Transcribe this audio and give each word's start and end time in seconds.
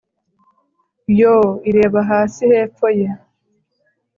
yoo! 1.19 1.49
ireba 1.69 1.99
hasi 2.09 2.41
hepfo 2.51 2.87
ye 2.99 3.07